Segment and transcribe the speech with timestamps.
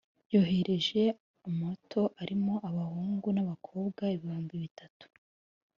[0.33, 1.01] yohereje
[1.47, 5.05] amato arimo abahungu n’abakobwa ibihumbi bitatu